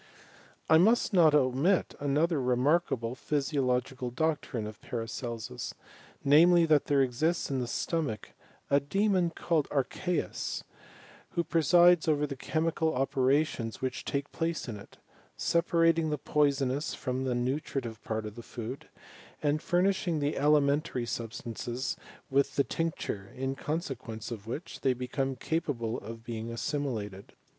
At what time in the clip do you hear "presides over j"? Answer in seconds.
11.43-12.25